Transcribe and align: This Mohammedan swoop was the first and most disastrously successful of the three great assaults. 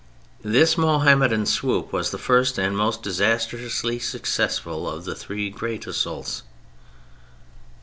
This 0.43 0.79
Mohammedan 0.79 1.45
swoop 1.45 1.93
was 1.93 2.09
the 2.09 2.17
first 2.17 2.57
and 2.57 2.75
most 2.75 3.03
disastrously 3.03 3.99
successful 3.99 4.89
of 4.89 5.05
the 5.05 5.13
three 5.13 5.51
great 5.51 5.85
assaults. 5.85 6.41